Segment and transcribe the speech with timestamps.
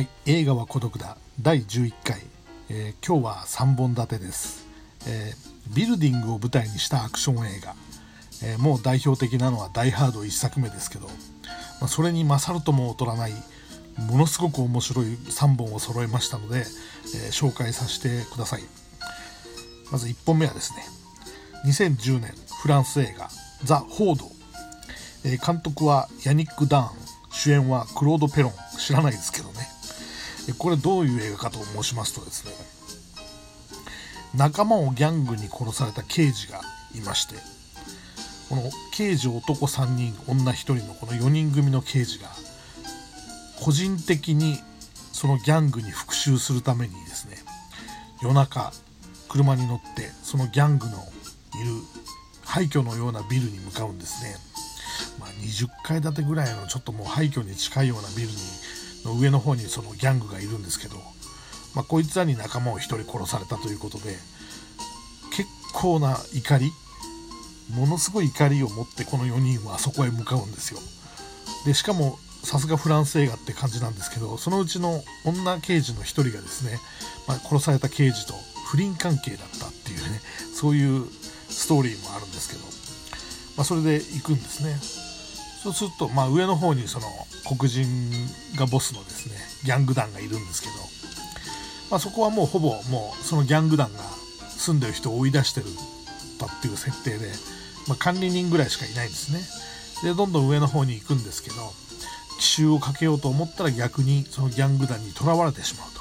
[0.00, 1.18] はい、映画は孤独だ。
[1.42, 2.22] 第11回、
[2.70, 4.66] えー今日は3本立てです、
[5.06, 7.74] えービルディングを舞台にしたアクション映画、
[8.42, 11.12] えーもう代表的なのは「ダイ・ハード」1作目ですけど、ま
[11.82, 13.34] あ、それに勝るとも劣らない
[13.98, 16.64] ものすごく面白い3本を揃えましたので、
[17.14, 18.62] え紹介させてください。
[19.92, 20.82] まず1本目はですね
[21.66, 22.32] 2010年
[22.62, 23.28] フランス映画
[23.64, 24.32] 「ザ・ホード」
[25.28, 27.00] え監督はヤニック・ダーン。
[27.32, 28.52] 主演はクロード・ペロン。
[28.78, 29.69] 知らないですけどね。
[30.58, 32.52] これどういう映画かと申しますとですね
[34.34, 36.60] 仲間をギャングに殺された刑事が
[36.94, 37.34] いまして
[38.48, 42.28] この刑事男3人女1人のこの4人組の刑事が
[43.60, 44.56] 個人的に
[45.12, 47.36] そのギャングに復讐するためにですね
[48.22, 48.72] 夜中
[49.28, 51.72] 車に乗ってそのギャングのいる
[52.44, 54.34] 廃墟のようなビルに向かうんですね、
[55.20, 58.34] まあ、20階建てぐらいのちょっともう廃墟に近いようなビルに
[59.04, 60.96] の上の方にそのギャングがいるんですけど、
[61.74, 64.16] まあ、こいつらに仲間を1人殺されたということで
[65.32, 66.72] 結構な怒り
[67.74, 70.80] ものすごい怒りを持ってこの4人はそこへ向かうんですよ。
[71.64, 76.78] でしかもさすがフランス映画って感じなんですけどそのうちの女刑事の1人がですね、
[77.28, 78.34] まあ、殺された刑事と
[78.70, 80.20] 不倫関係だったっていうね
[80.54, 81.06] そういう
[81.48, 82.62] ストーリーもあるんですけど、
[83.56, 84.76] まあ、それで行くんですね。
[85.62, 87.06] そうすると、まあ、上の方にその
[87.46, 87.86] 黒人
[88.56, 90.74] がボスのですねギャング団がいるんですけど、
[91.90, 94.00] まあ、そこはもうほぼもうそのギャング団が
[94.48, 95.66] 住んでる人を追い出してる
[96.38, 97.30] だっていう設定で、
[97.88, 99.40] まあ、管理人ぐらいしかいないんですね。
[100.02, 101.56] でどんどん上の方に行くんですけど
[102.38, 106.00] 奇襲をかけようと思ったら逆にそのギャング団に囚われてしまうと。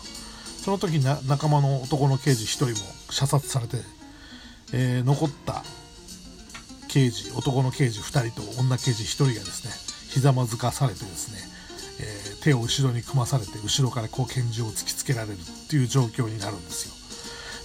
[0.60, 2.74] その時な仲間の男の刑事1人も
[3.10, 3.78] 射殺されて、
[4.74, 5.64] えー残った
[6.90, 11.40] 刑事男の刑事2人と女刑事1人がですねひざまずかされてですね、
[12.02, 16.88] えー手を後ろに組まされて後ろからこう拳銃を突きつけられるっていう状況になるんです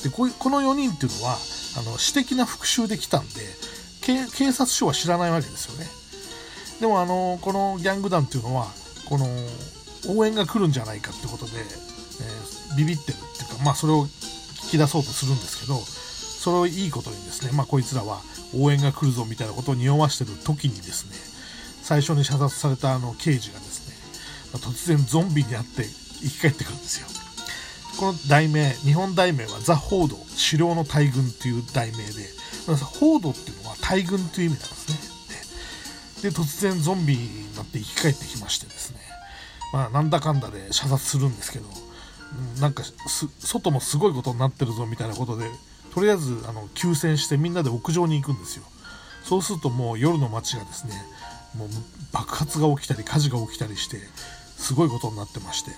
[0.03, 0.11] よ。
[0.11, 1.39] でこの4人っていうのは
[1.79, 3.41] あの私的な復讐で来たんで
[4.03, 5.87] 警察署は知らないわけですよね。
[6.81, 8.67] でもあのこのギャング団っていうのは
[9.09, 9.29] この
[10.09, 11.95] 応援が来るんじゃないかってことで、えー
[12.77, 18.21] ビビってるっていうかまあそれを聞き出そうとするんですけどそれをいいことにですね、まあ、こいつらは
[18.55, 21.34] 応援が来るぞみたいなことを匂わしてる時にですね
[21.85, 23.95] 最初に射殺されたあの刑事がですね、
[24.55, 27.07] まあ突然ゾンビにあって生き返ってくるんですよ。
[28.01, 32.03] この題名日本題名はザ・ホード狩猟の大群っていう題名で
[32.99, 36.31] ホードっていうのは大群という意味なんですね。
[36.31, 38.99] で突然ゾンビになって生き返ってきましてですね
[39.75, 41.69] まあなんだかんだで射殺するんですけど
[42.61, 42.83] なんか
[43.41, 45.45] 外もすごいことになってるぞみたいなことで
[45.93, 48.65] とりあえずあの休戦してみんなで屋上に行くんですよ。
[49.23, 50.95] そうするともう夜の街がですね
[51.57, 51.69] もう
[52.13, 53.99] 爆発が起きたり火事が起きたりして
[54.57, 55.71] すごいことになってまして。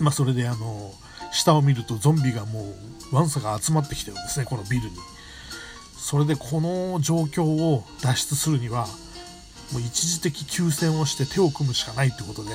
[0.00, 0.92] まあそれであの
[1.32, 2.74] 下を見るとゾンビがも
[3.12, 4.96] うわんさが集まってきてるんですねこのビルに。
[5.96, 8.86] それでこの状況を脱出するには
[9.72, 12.50] もう一時的休戦をして手を組むしかないということで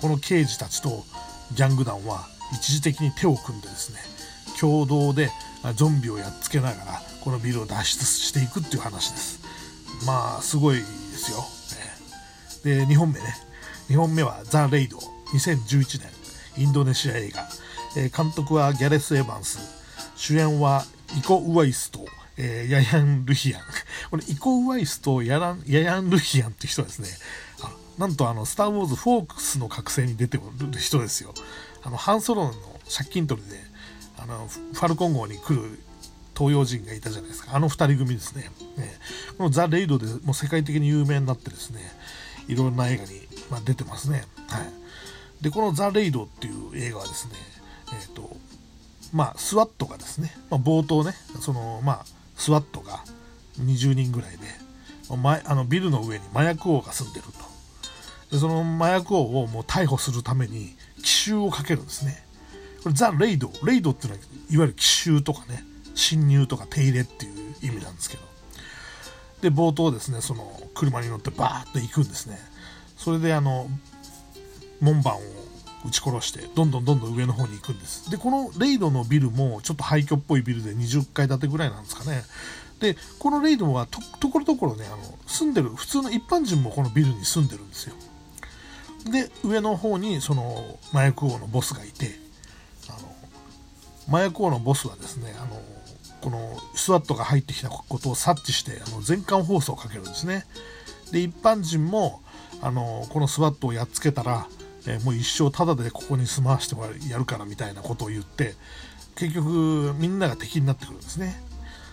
[0.00, 1.04] この刑事たちと
[1.52, 3.98] ギャング団は一時的に手を組んでですね
[4.58, 5.30] 共同で
[5.74, 9.40] ゾンビをやっつけながらこのビルを脱出していくっていう話です。
[10.06, 10.78] まあすごい
[11.24, 11.44] ですよ、
[12.64, 13.26] で2本目ね。
[13.88, 14.98] 2本目は「ザ・レイド」
[15.32, 16.10] 2011年。
[16.56, 17.48] インドネシア映画、
[17.96, 19.58] えー監督はギャレス・エヴァンス。
[20.14, 20.84] 主演は
[21.18, 23.62] イコ・ウワイスと、えーヤヤン・ルヒアン。
[24.10, 27.08] これイコ・ウワイスとヤランヤヤン・ルヒアンって人はですね。
[27.62, 30.42] あなんとあの「スター・ウォーズ・フォークス」の覚醒に出てる
[30.78, 31.34] 人ですよ。
[31.82, 32.54] あのハンソロの
[32.88, 33.58] 借金取りで
[34.18, 35.80] あのファルコン号に来る
[36.36, 37.54] 東洋人がいたじゃないですか。
[37.54, 38.50] あの2人組ですね。
[38.76, 38.94] ね
[39.38, 41.80] このザ・レイドでもう世界的に有名になってですね
[42.48, 43.10] いろんな映画に、
[43.50, 44.24] まあ、出てますね。
[44.48, 45.42] はい。
[45.42, 47.34] でこのザ・レイドっていう映画はですね
[47.92, 48.36] えっ、と
[49.12, 52.04] まあスワットがですね、まあ、冒頭ねそのまあ
[52.36, 53.00] スワットが
[53.60, 54.38] 20人ぐらいで
[55.16, 57.54] まあのビルの上に麻薬王が住んでると。
[58.30, 62.24] でその麻薬王をもう逮捕するために奇襲をかけるんですね。
[62.82, 63.50] これザ・レイド。
[63.64, 68.22] レイドっていうのはいわゆる奇襲とかね侵入とか手入れっていう意味なんですけど。
[69.42, 72.38] で冒頭ですねその車に乗ってバーッと行くんですね。
[72.96, 73.68] それであの
[74.80, 75.20] 門番を
[75.84, 78.10] 撃ち殺してどんどんどんどん上の方に行くんです。
[78.10, 82.24] でこのレイドのビルもちょっと廃墟っぽいビルで20階建てぐらいなんですかね。
[82.80, 87.94] でこのレイドはとところどころねあの住んでる普通の一般人もこのビルに住んでるんですよ。
[89.10, 92.18] で上の方にその麻薬王のボスがいて
[92.88, 93.14] あの
[94.08, 95.60] 麻薬王のボスはですねあの
[96.24, 100.46] このスワットが入ってきたことを察知してあの全館放送をかけるんですね。
[101.12, 102.22] で一般人も
[102.62, 104.48] あのこのスワットをやっつけたら
[104.86, 106.76] えー、もう一生タダでここに住まわして
[107.10, 108.54] やるからみたいなことを言って
[109.16, 111.42] 結局みんなが敵になってくるんですね。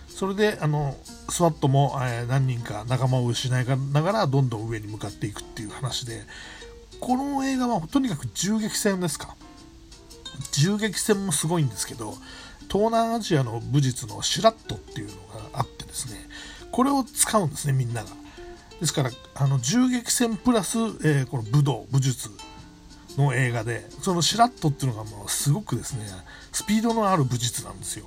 [0.08, 0.94] それであの
[1.30, 6.20] スワットも、えー、何人か仲間を失いながらどんどん上に向かっていくっていう話で
[7.00, 9.36] この映画はとにかく銃撃戦ですか？
[10.52, 12.14] 銃撃戦もすごいんですけど
[12.72, 15.14] 東南アジアの武術のシュラットっていうの
[15.52, 16.18] があってですね
[16.70, 18.08] これを使うんですねみんなが。
[18.80, 22.30] ですからあの銃撃戦プラス、えー、この武道武術
[23.18, 26.06] の映画でそのシュラットっていうのがもうすごくですね
[26.50, 28.06] スピードのある武術なんですよ。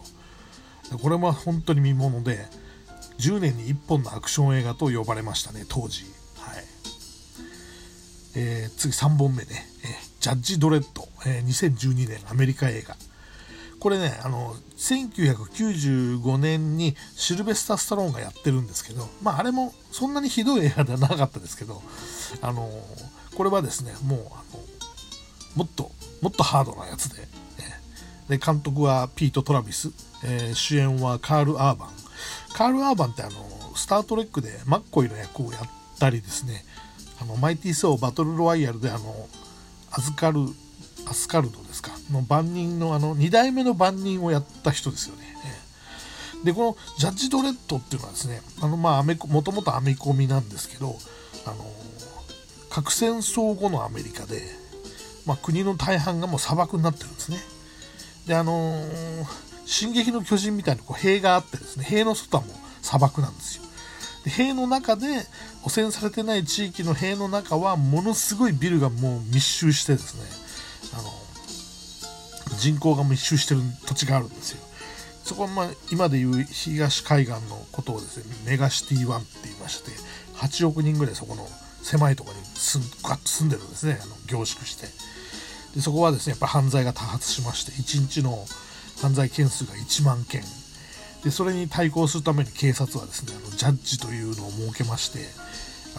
[0.99, 2.47] これも本当に見もので
[3.19, 6.05] 10年に1本のアクション映画と呼ばれましたね当時。
[6.37, 6.63] はい。
[8.35, 9.49] えー、次3本目ね、
[9.83, 12.97] えー、ジャッジ・ドレッド、えー、2012年アメリカ映画。
[13.85, 21.83] これねあの1995年にシルベスター・スタローンがやってるんですけどまああれもそんなにひどい映画ではなかったですけど
[22.41, 22.67] あの
[23.37, 24.59] これはですねもうあの
[25.55, 25.91] もっと
[26.23, 27.27] もっとハードなやつで
[28.27, 29.91] で監督はピート・トラビス、
[30.25, 31.89] えー、主演はカール・アーバン。
[32.55, 33.33] カール・アーバンってあの
[33.75, 36.65] スター・トレックでマッコイの役をやったりですね
[37.21, 39.29] あのマイティ・ソーバトル・ロワイヤルであの
[39.91, 40.39] アズカル
[41.07, 45.35] アスカルドですかの万人のあの2代目の万人をやった人ですよね。
[46.43, 50.95] でこのジャッジ・ドレッドっていうのはですねあのまあもともとアメコミなんですけど
[51.45, 51.65] あの
[52.69, 54.41] 核戦争後のアメリカで、
[55.25, 57.37] まあ、国の大半がもう砂漠になってるんですね。
[58.27, 58.83] であの、
[59.65, 63.63] 進撃の巨人みたいなこう塀があってですね塀の外はもう砂漠なんですよ
[64.23, 65.05] で塀の中で
[65.63, 70.44] 汚染されてない地域の塀の中はものすごいビルがもう密集してですね
[70.97, 74.61] あの人口が密集してる土地があるんですよ。
[75.23, 79.91] そこはまあ今でいう東海岸のことをですねメガシティワンって言いまして
[80.35, 81.47] 8億人ぐらいそこの
[81.81, 83.99] 狭いところに住ガッと住んでるんですね。
[84.01, 84.87] あの凝縮して。
[85.75, 88.45] でそこはですねやっぱ犯罪が多発しまして1日の
[89.01, 90.41] 犯罪件数が1万件。
[91.23, 95.19] でそれに対抗するために警察はですねあのジャッジというのを設けまして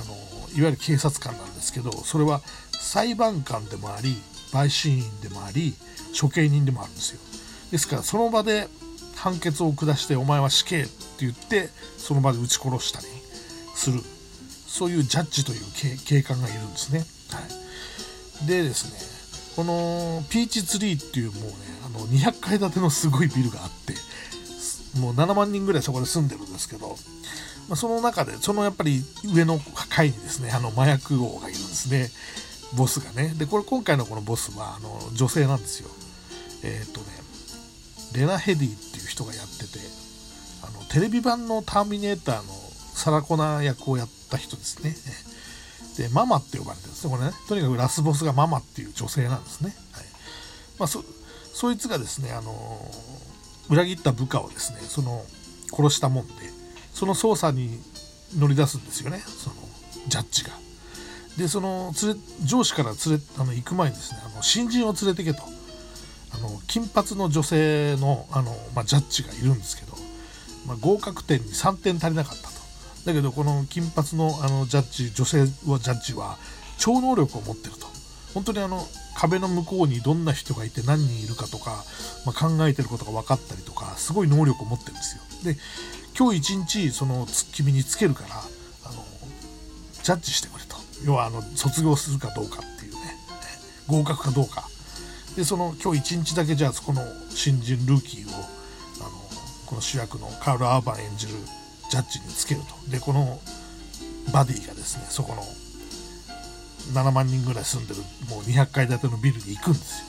[0.01, 0.15] あの
[0.57, 2.43] いわゆる警察官なんですけどそれは
[2.79, 4.17] 裁判官でもあり
[4.57, 5.75] 陪審員でもあり
[6.19, 7.21] 処刑人でもあるんですよ。
[7.71, 8.69] ですからその場で
[9.17, 11.69] 判決を下してお前は死刑って言って
[11.99, 13.07] その場で撃ち殺したり
[13.75, 14.01] する。
[14.77, 15.61] そういうジャッジという
[16.05, 16.99] 警官がいるんですね、
[17.33, 17.41] は
[18.45, 21.55] い、でですねこのピーチツリーっていうもうね
[21.87, 23.95] あの200階建てのすごいビルがあって
[25.01, 26.95] もう7万人ぐらいそこで住んでるんですけど、ま
[27.73, 29.03] あ、その中でそのやっぱり
[29.35, 29.59] 上の
[29.89, 32.11] 階にですねあの麻薬王がいるんですね。
[32.77, 33.35] ボスがね。
[33.37, 35.89] でこれ今回のこのボスはあの女性なんですよ。
[36.63, 37.07] えっ、とね
[38.15, 39.79] レナ・ヘディっていう人がやってて
[40.63, 42.53] あのテレビ版の「ターミネーター」の
[42.95, 44.97] サラコナ役をやった人ですね。
[45.97, 47.11] でママって呼ばれてるんですね。
[47.11, 47.33] これね。
[47.49, 50.05] とにかくラスボスがママっていう女性なんですね、はい。
[50.79, 51.03] まあ、そ
[51.55, 52.91] そいつがですねあの
[53.71, 55.25] 裏切った部下をですねその
[55.73, 56.33] 殺したもんで
[56.93, 57.81] その捜査に
[58.37, 59.23] 乗り出すんですよね。
[59.27, 59.57] その
[60.09, 60.66] ジャッジが。
[61.37, 65.43] でその連れ上司から連れあの行く前にですねあの新人を連れてけと。
[66.35, 69.97] あの金髪の女性のあの、まあ、ジャッジがいるんですけど、
[70.67, 72.57] まあ、合格点に3点足りなかったと。
[73.07, 76.37] だけどこの金髪のあのジャッジ女性はジャッジは
[76.79, 77.87] 超能力を持ってると。
[78.35, 78.87] 本当にあの
[79.17, 81.85] 壁の向こうにどんな人がいて何人いるかとか、
[82.27, 85.23] まあ、考えてることが分かったりとかすごい能力を持ってるんですよ。
[85.55, 85.59] で
[86.19, 88.37] 今日一日その君につけるから
[88.85, 89.05] あの
[90.03, 90.76] ジャッジしてくれと。
[91.05, 92.99] 要はあの卒業するかどうかっていうね
[93.87, 94.69] 合格かどうか。
[95.37, 99.11] でその今日一日だけじゃあそこの新人ルーキーをあの
[99.67, 101.35] この主役のカール・アーバン演じる
[101.91, 102.91] ジャッジにつけると。
[102.91, 103.39] でこの
[104.33, 105.43] バディがですねそこの
[106.93, 108.01] 7万人ぐらい住んでる
[108.31, 110.07] もう200階建てのビルに行くんですよ。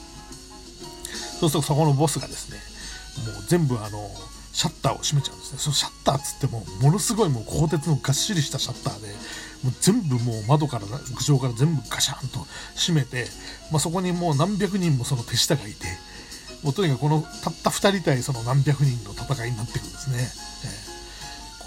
[1.40, 2.58] そうするとそこのボスがですね
[3.32, 4.10] もう全部あの
[4.54, 5.60] シャッターを閉めちゃうんですね。
[5.60, 9.14] そのシャッターっつってもものすごいもう鋼鉄のがっしりしたシャッターで
[9.64, 12.46] もう全部もう窓から屋上から全部ガシャンと
[12.76, 13.26] 閉めて、
[13.72, 15.86] まあ、そこにもう何百人もその手下がいて
[16.64, 20.98] もうとにかくこのたった2人対その何百人の戦いになっていくんですね、えー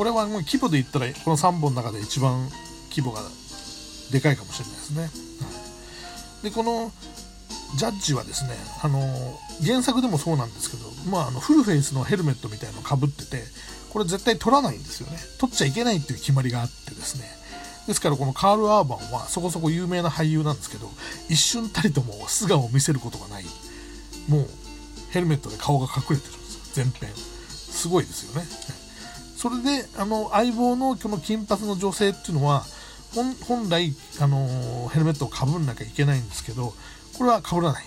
[0.00, 2.48] これはもう規模で言ったらこの3本の中で一番
[2.88, 3.20] 規模が
[4.10, 5.02] でかいかもしれないですね。
[5.02, 5.08] は
[6.40, 6.90] い、でこの
[7.76, 8.98] ジャッジはですねあの
[9.62, 13.42] 原作でもそうなんですけど、まあ、あのフルフェイスのヘルメットみたいのをかぶってて
[13.90, 15.18] これ絶対取らないんですよね。
[15.38, 17.39] 取っちゃいけないっていう決まりがあってですね。
[17.86, 20.88] ですからこのカール・アーバンはそこそこ有名な俳優なんですけど
[21.28, 23.44] 一瞬たりとも素顔を見せることがない。
[24.28, 24.48] もう
[25.10, 26.84] ヘルメットで顔が隠れてるんですよ。
[26.84, 27.10] 全編。
[27.48, 28.46] すごいですよね。
[29.36, 32.64] それであの相棒のこの金髪の女性っていうのは
[33.48, 36.74] 本来、あのヘルメットをかぶんなきゃいけないんですけど
[37.18, 37.84] これはかぶらない。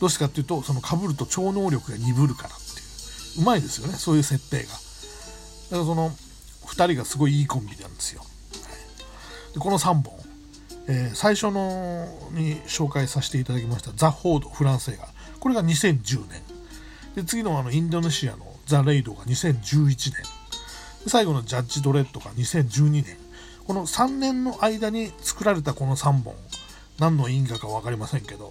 [0.00, 3.42] どうしてかっていうとそのかぶると超能力が鈍るからっていう。
[3.42, 3.94] うまいですよね。
[3.94, 4.62] そういう設定が。
[4.62, 4.78] だか
[5.78, 6.10] らその
[6.66, 8.24] 2人がすごいいいコンビなんですよ、
[9.58, 10.12] この3本、
[10.88, 15.08] えー、最初のに紹介させていただきましたザ・ホードフランス映画
[15.40, 16.42] これが2010年。
[17.14, 20.14] で次のあのインドネシアのザ・レイドが2011年。
[21.06, 23.16] 最後のジャッジ・ドレッドが2012年。
[23.66, 26.34] この3年の間に作られたこの3本
[26.98, 28.48] 何の因果か分かりませんけど、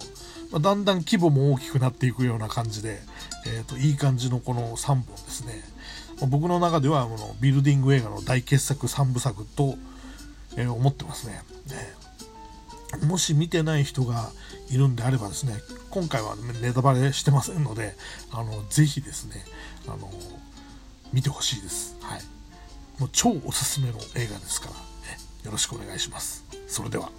[0.50, 3.00] まあ、だんだん規模も大きくなっていくような感じで、
[3.46, 5.62] えーと、いい感じのこの3本ですね、
[6.28, 9.76] 僕の中ではこのビルディング映画の大傑作3部作と、
[10.56, 11.42] え、思ってますね。
[11.68, 12.04] ね
[13.06, 14.30] もし見てない人が
[14.70, 15.54] いるんであればですね
[15.90, 17.96] 今回はネタバレしてませんので
[18.30, 19.44] あのぜひですね
[19.88, 20.08] あの
[21.12, 21.96] 見てほしいです。
[22.00, 22.20] はい。
[22.98, 24.78] もう超おすすめの映画ですから、ね、
[25.44, 26.44] よろしくお願いします。
[26.66, 27.10] それでは。